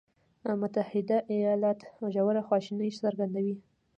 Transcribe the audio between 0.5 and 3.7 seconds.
متحده ایالات ژوره خواشیني څرګندوي.